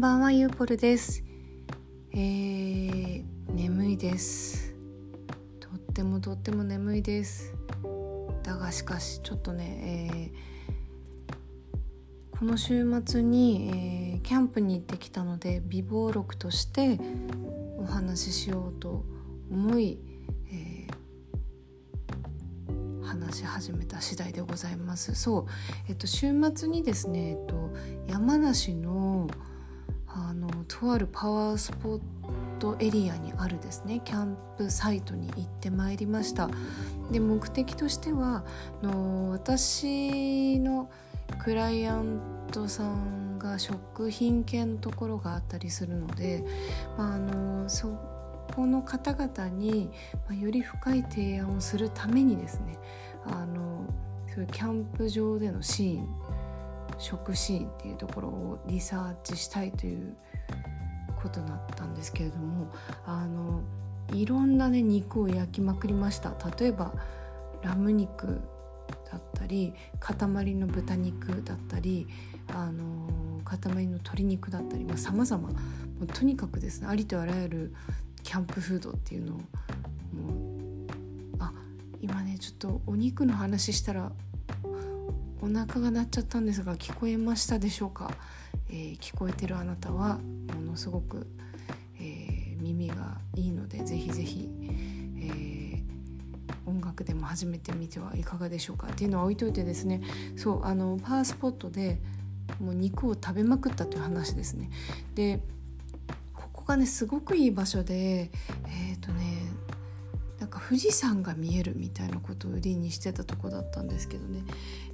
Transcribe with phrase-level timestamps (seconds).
[0.00, 1.22] んばんはゆうぽるです。
[2.14, 4.74] えー、眠いです。
[5.60, 7.54] とってもとっても眠いです。
[8.42, 10.32] だがしかしちょっとね、
[12.32, 13.68] えー、この週末に、
[14.14, 16.98] えー、キャンプに行ってきたので備忘録として
[17.76, 19.04] お話ししようと
[19.50, 19.98] 思い
[23.02, 25.14] 話し始めた次第でございます。
[25.14, 25.46] そう、
[25.90, 27.70] えっと、週末にですね、えっと、
[28.08, 29.28] 山梨の
[30.28, 32.00] あのとあるパワースポッ
[32.58, 34.00] トエリアにあるですね。
[34.04, 36.48] キャンプサイトに行ってまいりました。
[37.10, 38.44] で目的としては
[38.82, 40.90] の私の
[41.42, 42.20] クライアン
[42.52, 46.44] トさんが食品系のところがあったりするので、
[46.96, 47.88] まあ、あのそ
[48.54, 49.90] この方々に、
[50.28, 52.78] ま、より深い提案をするためにですね
[53.24, 53.84] あの
[54.28, 56.08] そういうキャンプ場でのシーン
[57.00, 60.16] 食シーンっていうところをリサーチしたいという
[61.20, 62.72] ことだったんですけれども
[63.06, 63.62] あの
[64.12, 66.34] いろんなね肉を焼きまくりました。
[66.58, 66.92] 例えば
[67.62, 68.40] ラム肉
[69.10, 70.14] だったり塊
[70.54, 72.06] の豚肉だったり
[72.48, 75.50] あの塊の鶏肉だったりさまざ、ま
[76.14, 77.74] とにかくですねありとあらゆる
[78.22, 81.52] キャンプフードっていうのをもうあ
[82.00, 84.12] 今ねちょっとお肉の話したら
[85.42, 88.10] お腹が鳴っちゃったんですが聞こえましたでしょうか、
[88.68, 90.18] えー、聞こえてるあなたは
[90.54, 91.26] ものすごく、
[91.98, 94.48] えー、耳がいいのでぜひぜひ、
[95.16, 98.88] えー、音楽でも始めてみてはいかがでしょうか？
[98.88, 100.02] っていうのは置いといてですね
[100.36, 101.98] そうあのパワースポットで
[102.60, 104.70] もう肉を食べまくったという話ですね。
[105.14, 105.40] で
[106.34, 108.30] ここがねすごくいい場所で
[108.66, 109.39] えっ、とね
[110.70, 114.44] 富士山が見えるみたいなことを売りにしてたとこだったんですけどね、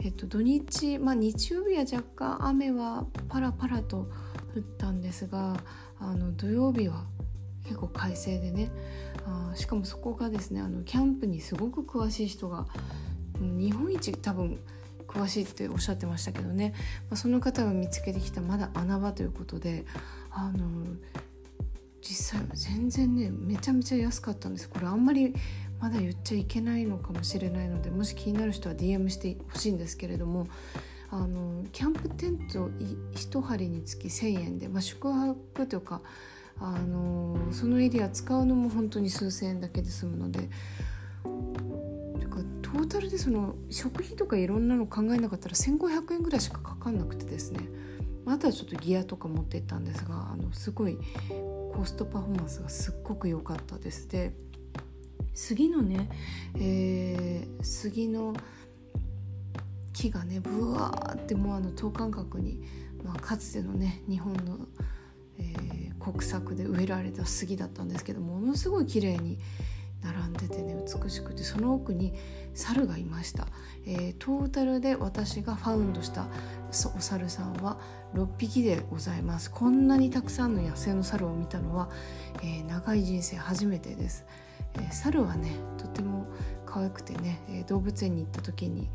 [0.03, 4.09] えっと、土日、まあ、日曜日は若干雨はパラパラと
[4.57, 5.59] 降ったんですが
[6.01, 7.05] あの土曜日は
[7.65, 8.71] 結構快晴でね。
[9.27, 12.67] あしかもそこがですねあのキャンプにすごく詳しい人が
[13.39, 14.59] 日本一多分
[15.07, 16.73] 詳しいっておっしゃってましたけどね、
[17.11, 19.85] まあ、その方が見つけてきたまだ穴場ということで
[20.31, 20.87] あの
[22.01, 24.69] 実際全然ねめちゃめちゃ安かったんです。
[24.69, 25.35] これあんまり
[25.81, 30.47] まだ言っちゃいけないのかもしれないのでもし気になる人は DM してほしいんですけれども
[31.11, 32.69] あのキャンプテント
[33.15, 36.01] 1針につき1,000円で、まあ、宿泊というか
[36.59, 40.49] あのそのエリア使うのも本当に数千円だけで済むので
[42.77, 47.61] トータルでその食費とかいろんなの考えなかったら1,500円ぐらいしかかかんなくてですね。
[48.27, 50.99] あとはちょっとギアとか持ってったんですがあのすごい
[51.29, 54.09] コストパフォーマンスがすっごく良かったです。
[54.09, 54.35] で
[55.37, 56.09] 杉のね、
[56.59, 58.35] えー、杉の
[59.93, 62.63] 木がねブワーってもうあの等間隔に、
[63.05, 64.59] まあ、かつてのね日本の、
[65.39, 69.39] えー、国策で植えられた杉だったんですけどものすごい綺麗に
[70.03, 72.15] 並んでてね美しくてその奥に
[72.55, 73.47] 猿がいました、
[73.87, 76.29] えー、トータルで私がファウンドした
[76.97, 77.79] お猿さんは
[78.15, 79.51] 6匹でございます。
[79.51, 81.91] こんなにたくさんの野生の猿を見たのは、
[82.43, 84.25] えー、長い人生初めてです、
[84.91, 86.27] 猿はねとても
[86.65, 88.91] 可愛くてね、動物園に行った時に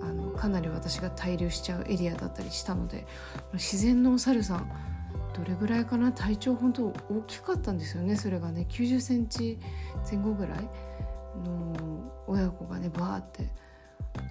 [0.00, 3.06] あのかなり私が滞留しちゃうエリアだったりしたので
[3.52, 4.70] 自然のお猿さん
[5.34, 6.12] どれぐらいかな？
[6.12, 6.94] 体長本当大
[7.26, 8.66] きかったんですよねそれがね。
[8.70, 9.58] 9 0センチ
[10.10, 10.58] 前後ぐらい
[11.44, 11.74] の
[12.26, 13.46] 親子がねバーって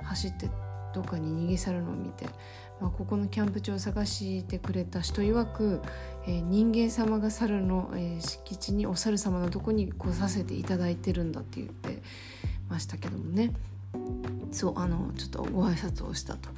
[0.03, 0.49] 走って
[0.95, 2.25] どっかに逃げ去るのを見て、
[2.81, 5.81] まあ、ここのキャンプ場を探してくれた人曰く、
[6.27, 12.01] えー、人間様が猿の、えー、敷地にお猿様のとこに来させていただいてるんだって言って
[12.69, 13.51] ましたけどもね
[14.51, 16.49] そうあのちょっとご挨拶をしたと。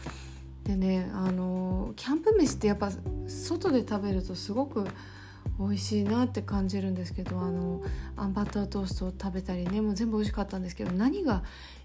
[0.64, 2.92] でねあのキャンプ飯ってやっぱ
[3.28, 4.86] 外で食べるとすごく
[5.60, 7.82] 美味しいなって感じるんですけどあの
[8.18, 11.44] アンバタートーストを食べたりねもう全部美味しかったんですけど何が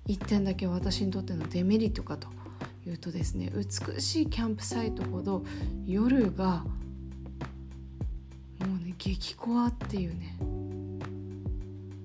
[0.08, 2.28] 1点だけ私にとってのデメリットかと
[2.86, 5.44] いうとですね美しいキャンプサイトほど
[5.86, 6.64] 夜が
[9.04, 10.36] 激コアっていうね。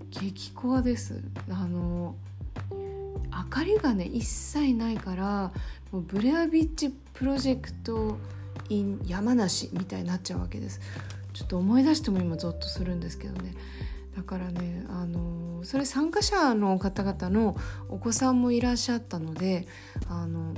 [0.10, 1.22] 激コアです。
[1.48, 2.16] あの
[3.32, 5.52] 明かりがね一切ないから
[5.92, 8.18] もうブレアビッチプロジェクト
[8.70, 10.82] in 山梨みたいになっちゃうわけです。
[11.34, 13.54] ちょっと思い出しても今ゾッとするんですけどね。
[14.16, 17.56] だからねあのそれ参加者の方々の
[17.90, 19.68] お子さんもいらっしゃったので
[20.10, 20.56] あの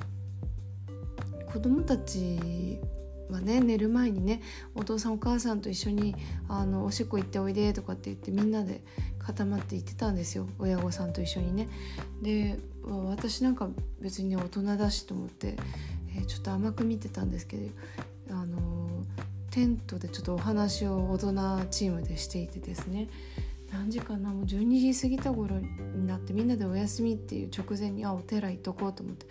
[1.52, 2.80] 子供たち
[3.30, 4.42] はね寝る前にね
[4.76, 6.16] お父さんお母さんと一緒に
[6.48, 8.82] あのおしっこ行っておいでとかって言ってみんなで
[9.20, 10.48] 固まって行ってたんですよ。
[10.58, 11.68] 親御さんと一緒にね。
[12.22, 15.56] で私なんか別に、大人だしと思って、
[16.16, 17.70] えー、ちょっと甘く見てたんですけど
[18.32, 19.06] あの
[19.52, 23.08] テントでちょっとお話を大人チームでしていてですね。
[23.72, 29.28] 何時かなもう12時過ぎた頃になってみんなでお休みっていう直前にあお寺行っとこうと思って。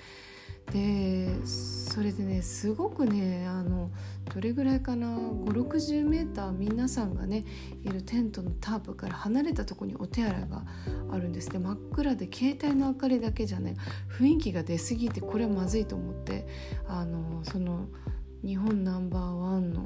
[0.72, 3.90] でそれでねすごくねあの
[4.34, 5.66] どれぐらいかな5 6
[6.06, 7.44] 0ー皆さんがね
[7.82, 10.64] いるテントのタープから離れたとこにお手洗いが
[11.10, 11.48] あるんです。
[11.50, 13.76] で真っ暗で携帯の明かりだけじゃね
[14.10, 16.46] 雰囲気が出過ぎてこれはまずいと思って
[16.86, 17.88] あのその
[18.44, 19.84] 日本ナンバーワンの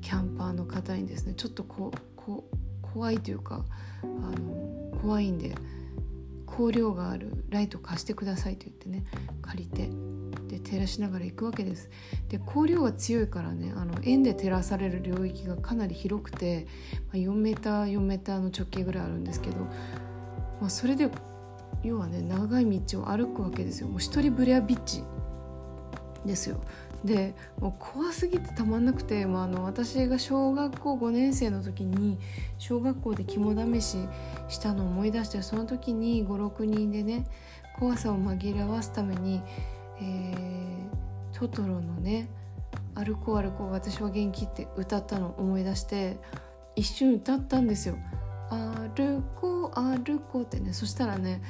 [0.00, 2.44] キャンパーの方にですねちょっとここ
[2.82, 3.64] 怖いというか
[4.02, 5.54] あの怖いんで
[6.46, 9.04] 光量があるライト貸してくださいと言ってね
[9.42, 9.90] 借りて
[10.48, 11.90] で照らしながら行くわけです
[12.28, 16.66] で光量が強いからねあの円で照らされる領域がかなり広くて、
[17.08, 19.56] まあ、4メーター4メーターの直径ぐらいあるんですけど、
[20.60, 21.10] まあ、それで
[21.82, 25.02] 要はね長い道を歩くわけですよもう一人ブレアビッチ
[26.24, 26.60] ですよ
[27.04, 32.18] でもう怖すぎてたまんなくて、まあ、あの私が小学校5年生の時に
[32.58, 33.98] 小学校で肝試し
[34.48, 37.26] したのを思い出してその時に56人でね
[37.78, 39.42] 怖さを紛らわすために
[40.00, 42.28] えー、トトロのね
[42.94, 46.18] 「歩こう歩こう私は元気」って歌ったのを思い出して
[46.76, 47.96] 一瞬歌ったんですよ。
[48.94, 51.42] 歩こう歩こうってねそしたらね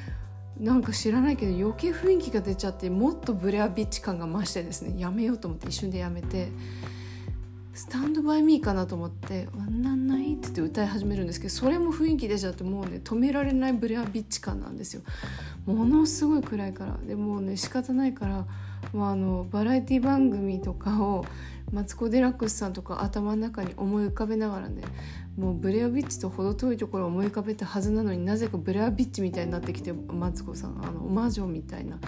[0.59, 6.49] なんか知らないけど余計雰囲気が出ちゃってもっとブレアビッチ感が増してですねやめようと思って一瞬でやめて。
[7.75, 15.03] スタンドバイミーかなと思って「ワンナンナイ」って言って歌い始めるんですけどそれも雰囲気出ちゃってもうね止められないブレアビッチ感なんですよ。
[15.67, 16.97] ものすごい暗いから。
[17.07, 18.47] でもうね仕方ないから、
[18.93, 21.25] まあ、あのバラエティ番組とかを
[21.73, 24.83] マツコ・デラックスさんとか頭の中に思い浮かべながらね
[25.37, 31.99] もうブレアビッチと程遠いところを思い浮かべたはずなのになぜかブレアビッチみたいになってきてマツコさんあの魔女みたいな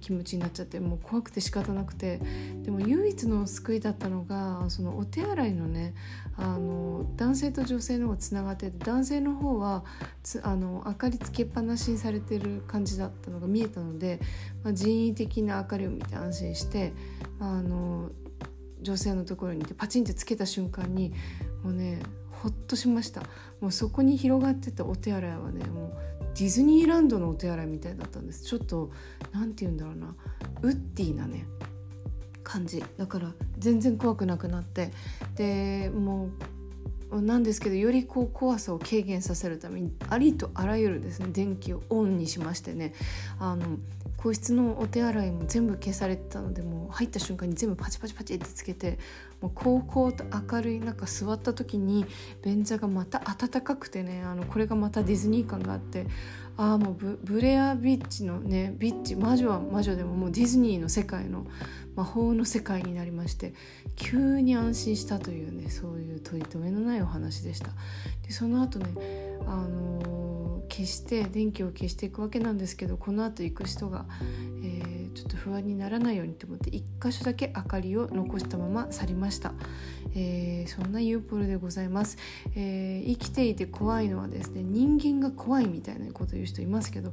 [0.00, 2.20] 気持ちになっちゃってもう怖くて仕方なくて。
[2.62, 5.94] でも唯一の救いだったのがそのお手洗いのね
[6.36, 9.84] あの男性と女性の方がつながって男性の方は
[10.22, 14.20] つあの明かりつけっぱなしにされてる感じだったのが見えたので、
[14.62, 16.92] まあ、人為的な明かりを見て安心して
[17.40, 18.10] あの
[18.80, 21.12] 女性のところにいてパチンってつけた瞬間に
[21.62, 22.00] もうね
[22.42, 23.22] ほっとしました。
[23.60, 28.44] もうそこに広がってたお手洗いはねもうディズニーランドのお手洗いみたいだったんです。
[28.44, 28.90] ちょっと
[29.32, 30.16] 何て言うんだろうな。
[30.62, 31.46] ウッディなね
[32.42, 32.82] 感じ。
[32.96, 34.90] だから全然怖くなくなって。
[35.36, 36.30] でも
[37.12, 42.94] うなんですけどよりこう怖さを軽減させるためにありとあらゆるですね電気をオンにしましてね。
[43.38, 43.78] あの
[44.22, 48.98] 個室のお手洗いも全部消されてたのでもう入った瞬間に全部パチパチパチってつけて
[49.40, 52.06] もう高校と明るい中座った時に
[52.44, 56.06] 便座がまた暖かくてねあのこれがまたディズニー感があって
[56.56, 61.44] ああもうブレアビッチのねビッチ魔女は魔女でももうディズニーの世界の
[61.96, 63.54] 魔法の世界になりまして
[63.96, 67.70] 急に安心したというねそういう取り留めのないお話でした。
[68.24, 68.86] でその後ね
[69.46, 70.21] あのー、
[70.72, 74.06] 消して電気を消していくわけなんですけどこのあと行く人が、
[74.64, 74.81] え、
[75.22, 79.52] ちょっと不安にならないようにと思って1箇所だけ明かりを残したまま去りました、
[80.16, 82.18] えー、そんなユーポルでございます、
[82.56, 87.12] え生きていて怖いのはですね人間が怖いみたいなこと言う人いますけど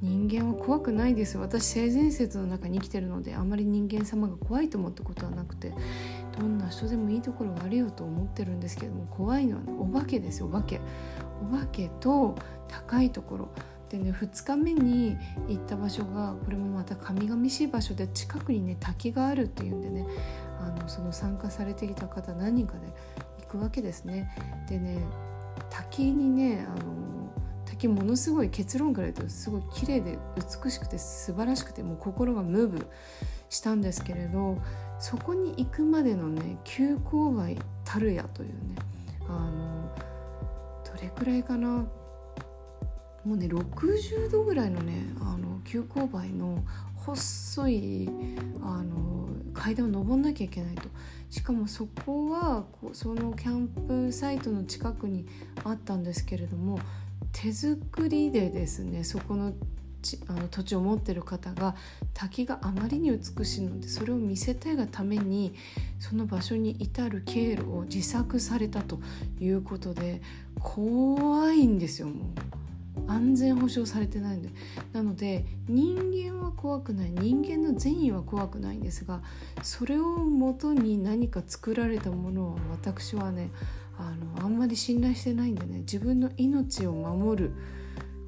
[0.00, 1.38] 人間は怖くないです。
[1.38, 5.74] 私性善説の中に生きてるのであまり人間様が怖いと思ったことはなくて
[6.38, 10.40] どんな人でもいいところがあるよと思ってるんですけども怖いのは、ね、お化けです。
[10.40, 10.80] よお化け。
[11.42, 12.36] お化けと
[12.68, 13.48] 高いところ。
[13.90, 15.16] でね2日目に
[15.48, 20.06] 行った場所がこれもまた神々しい場所で近くにね滝があるっていうんでね
[20.60, 22.86] あのその参加されてきた方何人かで
[23.42, 24.30] 行くわけですね。
[24.68, 24.98] でね
[25.70, 27.08] 滝にねあの
[27.64, 30.18] 滝ものすごい結論から言うとすごい綺麗で
[30.64, 32.86] 美しくて素晴らしくてもう心がムーブ
[33.50, 34.58] したんですけれど
[34.98, 38.54] そこに行くまでのね急勾配たるやというね
[39.28, 39.94] あの
[40.84, 41.86] どれくらいかな？
[43.24, 48.08] もうね60度ぐらいのねあの急勾配の細い
[48.62, 50.88] あの階段を登んなきゃいけないと。
[51.30, 53.68] しかもそこはそのキャン
[54.08, 55.26] プサイトの近くに
[55.64, 56.78] あったんですけれども
[57.32, 59.52] 手作りでですねそこの
[60.28, 61.74] あの土地を持ってる方が
[62.14, 65.54] 滝があまりに美しいのでそれを見せたいがために
[65.98, 69.00] その場所に至る経路を自作されたと
[69.40, 70.22] いうことで
[70.60, 72.67] 怖いんですよもう。
[73.06, 74.50] 安全保障されてないんで。
[74.92, 77.12] なので人間は怖くない。
[77.12, 79.22] 人間の善意は怖くないんですが
[79.62, 83.50] それをもとに何か作られたものは私はね
[83.96, 87.52] あのあんまり信頼してないんでね自分の命を守る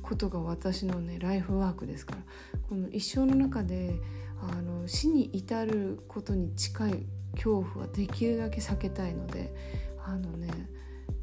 [0.02, 2.22] ことが私のねライフワークですから。
[2.68, 4.00] この一生の中で
[4.40, 9.54] あの死に至ることに近い恐怖はできるだけ避けたいので
[10.04, 10.48] あのね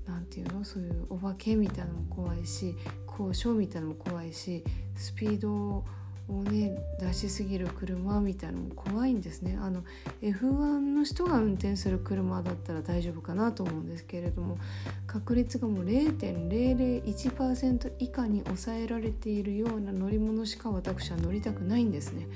[0.06, 0.64] 何て言うの？
[0.64, 2.76] そういうお化けみたいなのも怖いし
[3.18, 4.64] 交渉みたいなのも怖いし
[4.96, 5.84] スピード
[6.30, 9.58] をね出しすぎる車みたいなのも怖いんですね。
[9.62, 9.84] あの
[10.22, 14.58] F1 の人が運転する車だったら大丈夫かなと思うんですけれども
[15.06, 22.28] 確率がもう0.001%以下に抑えられているような乗り物しか私は乗りたくないんですね。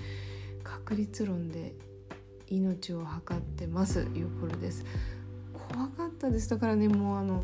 [0.63, 1.73] 確率論で
[2.47, 4.85] 命を測ってますいうこれです。
[5.53, 6.50] 怖かったです。
[6.50, 7.43] だからねもうあの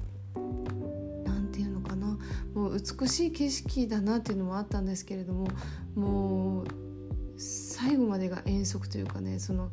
[2.77, 5.47] 美しい景色だなっていうのもあったんですけれども
[5.95, 6.67] もう
[7.37, 9.69] 最後までが遠足というかねその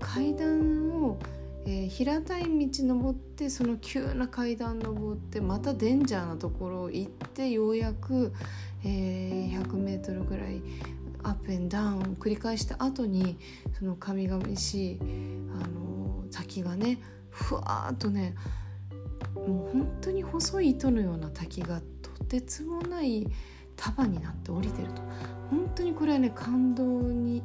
[0.00, 1.18] 階段を、
[1.64, 8.32] えー、平たい道登ってその急な階段登ってまたデンジャーなところ行ってようやく、
[8.84, 10.62] えー、100m ぐらい
[11.22, 13.38] アップエンダウンを繰り返した後に
[13.78, 14.98] その神々しい
[15.62, 16.98] あの滝がね
[17.30, 18.34] ふわっとね
[19.34, 21.80] もう本当に細い糸のような滝が
[22.22, 23.26] てつもない
[23.76, 25.02] 束になって降りてると
[25.50, 27.42] 本当にこれはね感動に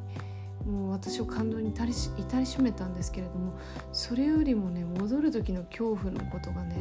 [0.66, 3.58] もう私を感動に至りし至りしめたんですけれども
[3.94, 6.76] それよりもね戻る時の恐怖のことがね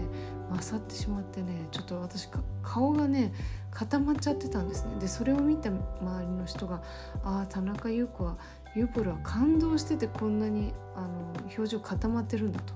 [0.50, 2.28] 勝ってしまってねちょっと私
[2.62, 3.32] 顔がね
[3.70, 6.82] 固まっちゃってたんですねでそれを見た周りの人が
[7.22, 8.38] 「ああ田中優子は
[8.74, 11.08] ユーポルは感動しててこんなにあの
[11.56, 12.74] 表情固まってるんだ」と。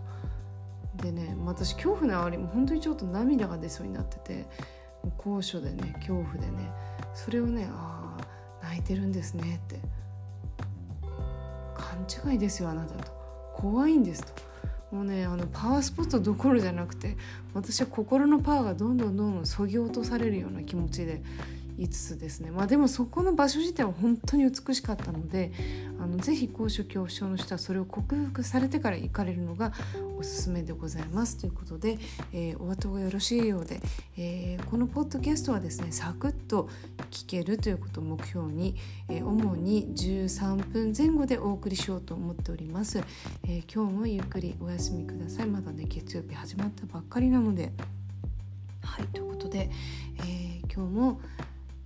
[0.96, 4.46] でね私恐怖のあわりも本当にちょっと涙が出そうになってて
[5.16, 6.70] 高所でね恐怖でね
[7.14, 8.16] それをねあ
[8.62, 9.80] あ泣いてるんですねって。
[11.74, 13.12] 勘違いですよあなたと。
[13.54, 14.50] 怖いんですと。
[14.94, 17.16] もうねあのパワースポットどころじゃなくて
[17.54, 21.22] 私は心のパワーがどんどんどんどんそぎ落とされるような気持ちで
[21.80, 22.50] 5つですね。
[22.50, 25.50] まあでもそこの場所自体は本当に美しかったので
[25.98, 29.72] あのぜひ高所恐怖症の人はそれを克服されてから行かれるのが
[30.18, 31.98] おすすめでございますということで、
[32.34, 33.80] えー、お後がよろしいようで、
[34.18, 36.68] えー、このポッドキャストはですねサクッと
[37.10, 38.76] 聞けるということを目標に、
[39.08, 43.02] えー、主に13分前後でお送りしようと思っております、
[43.46, 45.46] え今日もゆっくりお休みください。
[45.46, 47.72] まだね月曜日始まったばっかりなので。
[48.82, 49.70] はいということで、
[50.26, 51.20] え今日も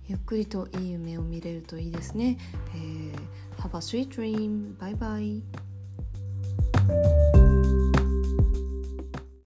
[0.07, 2.37] ゆっくりといい夢を見れるといいですね。
[2.75, 3.13] えー、
[3.61, 4.77] Have a sweet dream.
[4.77, 5.41] Bye bye.